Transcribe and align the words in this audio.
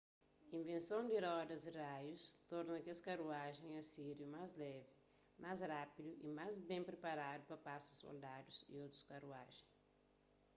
invenson 0.57 1.03
di 1.07 1.17
rodas 1.25 1.61
di 1.65 1.71
raius 1.81 2.23
torna 2.51 2.77
kes 2.85 2.99
karuajen 3.07 3.71
asíriu 3.83 4.27
más 4.35 4.51
levi 4.61 4.85
más 5.43 5.59
rápidu 5.73 6.09
y 6.25 6.27
más 6.37 6.53
ben 6.69 6.83
priparadu 6.89 7.41
pa 7.49 7.57
pasa 7.67 7.91
soldadus 8.01 8.57
y 8.73 8.75
otus 8.85 9.03
karuajen 9.09 9.67